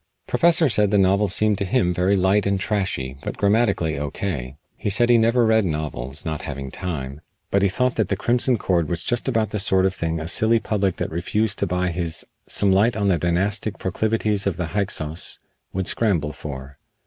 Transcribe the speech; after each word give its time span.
Professor 0.25 0.67
said 0.67 0.89
the 0.89 0.97
novel 0.97 1.27
seemed 1.27 1.59
to 1.59 1.63
him 1.63 1.93
very 1.93 2.17
light 2.17 2.47
and 2.47 2.59
trashy, 2.59 3.17
but 3.21 3.37
grammatically 3.37 3.99
O.K. 3.99 4.57
He 4.75 4.89
said 4.89 5.11
he 5.11 5.17
never 5.19 5.45
read 5.45 5.63
novels, 5.63 6.25
not 6.25 6.41
having 6.41 6.71
time, 6.71 7.21
but 7.51 7.61
he 7.61 7.69
thought 7.69 7.93
that 7.97 8.07
"The 8.09 8.15
Crimson 8.17 8.57
Cord" 8.57 8.89
was 8.89 9.03
just 9.03 9.27
about 9.27 9.51
the 9.51 9.59
sort 9.59 9.85
of 9.85 9.93
thing 9.93 10.19
a 10.19 10.27
silly 10.27 10.57
public 10.57 10.95
that 10.95 11.11
refused 11.11 11.59
to 11.59 11.67
buy 11.67 11.89
his 11.91 12.25
"Some 12.47 12.71
Light 12.71 12.97
on 12.97 13.09
the 13.09 13.19
Dynastic 13.19 13.77
Proclivities 13.77 14.47
of 14.47 14.57
the 14.57 14.69
Hyksos" 14.73 15.39
would 15.71 15.85
scramble 15.85 16.31
for. 16.31 16.79